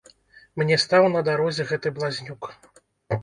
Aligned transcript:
Мне 0.59 0.77
стаў 0.83 1.05
на 1.15 1.21
дарозе 1.27 1.65
гэты 1.71 1.91
блазнюк. 1.99 2.49